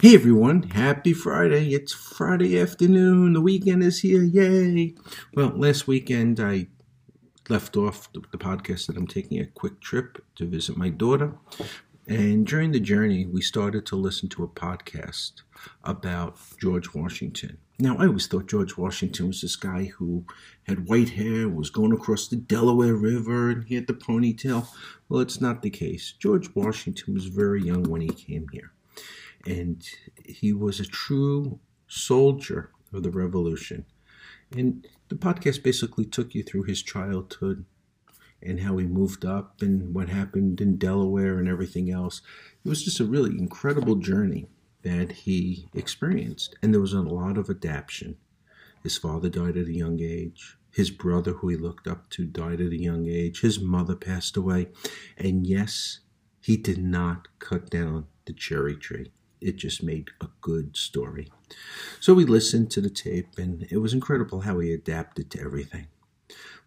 [0.00, 1.74] Hey everyone, happy Friday.
[1.74, 3.34] It's Friday afternoon.
[3.34, 4.22] The weekend is here.
[4.22, 4.94] Yay.
[5.34, 6.68] Well, last weekend I
[7.50, 11.34] left off the, podcast that I'm taking a quick trip to visit my daughter.
[12.08, 15.42] And during the journey, we started to listen to a podcast
[15.84, 17.58] about George Washington.
[17.78, 20.24] Now, I always thought George Washington was this guy who
[20.62, 24.66] had white hair, was going across the Delaware River, and he had the ponytail.
[25.10, 26.14] Well, it's not the case.
[26.18, 28.72] George Washington was very young when he came here
[29.46, 29.86] and
[30.24, 31.58] he was a true
[31.88, 33.86] soldier of the revolution.
[34.56, 37.64] And the podcast basically took you through his childhood
[38.42, 42.22] and how he moved up and what happened in Delaware and everything else.
[42.64, 44.48] It was just a really incredible journey
[44.82, 48.16] that he experienced, and there was a lot of adaptation.
[48.82, 50.56] His father died at a young age.
[50.72, 53.42] His brother, who he looked up to, died at a young age.
[53.42, 54.68] His mother passed away.
[55.18, 56.00] And yes,
[56.40, 61.28] he did not cut down the cherry tree it just made a good story.
[62.00, 65.86] So we listened to the tape, and it was incredible how he adapted to everything.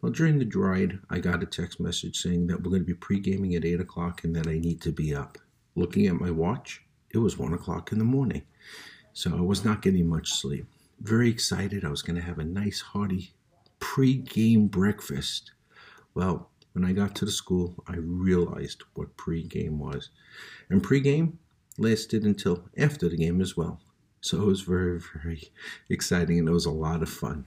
[0.01, 2.93] Well, during the ride, I got a text message saying that we're going to be
[2.93, 5.37] pre gaming at 8 o'clock and that I need to be up.
[5.75, 6.81] Looking at my watch,
[7.11, 8.43] it was 1 o'clock in the morning.
[9.13, 10.65] So I was not getting much sleep.
[10.99, 11.85] Very excited.
[11.85, 13.31] I was going to have a nice, hearty
[13.79, 15.51] pre game breakfast.
[16.15, 20.09] Well, when I got to the school, I realized what pre game was.
[20.69, 21.39] And pre game,
[21.77, 23.81] lasted until after the game as well.
[24.21, 25.51] So it was very, very
[25.89, 27.45] exciting and it was a lot of fun,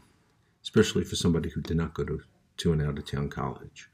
[0.63, 2.21] especially for somebody who did not go to,
[2.59, 3.89] to an out of town college.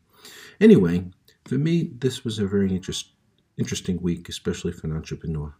[0.61, 1.05] Anyway,
[1.45, 3.11] for me, this was a very interest,
[3.57, 5.55] interesting week, especially for an entrepreneur.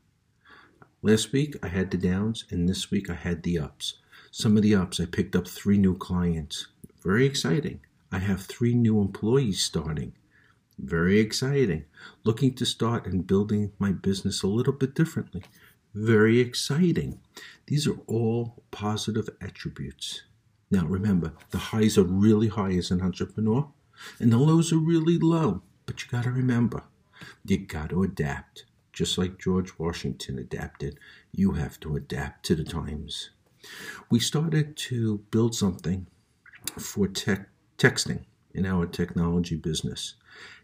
[1.03, 3.95] Last week I had the downs, and this week I had the ups.
[4.31, 6.69] Some of the ups, I picked up three new clients.
[7.03, 7.81] Very exciting.
[8.13, 10.15] I have three new employees starting.
[10.83, 11.85] Very exciting.
[12.25, 15.45] Looking to start and building my business a little bit differently.
[15.95, 17.21] Very exciting.
[17.67, 20.23] These are all positive attributes.
[20.73, 23.69] Now remember, the highs are really high as an entrepreneur,
[24.19, 25.63] and the lows are really low.
[25.87, 26.83] But you got to remember,
[27.45, 28.65] you got to adapt.
[28.93, 30.99] Just like George Washington adapted,
[31.31, 33.31] you have to adapt to the times.
[34.11, 36.09] We started to build something
[36.77, 40.15] for texting in our technology business.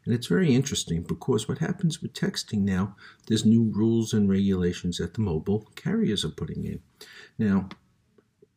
[0.08, 2.96] And it's very interesting because what happens with texting now,
[3.26, 6.80] there's new rules and regulations that the mobile carriers are putting in.
[7.36, 7.68] Now,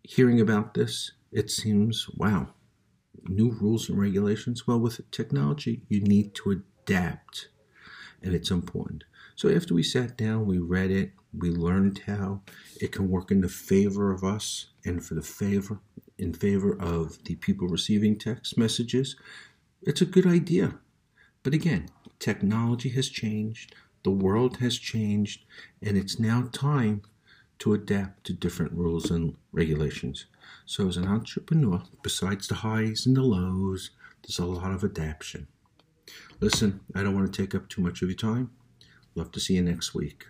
[0.01, 2.53] hearing about this, it seems, wow,
[3.25, 4.65] new rules and regulations.
[4.65, 7.49] Well, with technology, you need to adapt,
[8.23, 9.03] and it's important.
[9.35, 12.43] So after we sat down, we read it, we learned how
[12.79, 15.81] it can work in the favor of us and for the favor
[16.17, 19.17] in favor of the people receiving text messages.
[19.81, 20.75] It's a good idea.
[21.43, 25.45] But again, technology has changed, the world has changed,
[25.81, 27.01] and it's now time
[27.59, 30.25] to adapt to different rules and regulations.
[30.65, 33.91] So, as an entrepreneur, besides the highs and the lows,
[34.23, 35.47] there's a lot of adaptation.
[36.39, 38.51] Listen, I don't want to take up too much of your time.
[39.15, 40.25] Love to see you next week.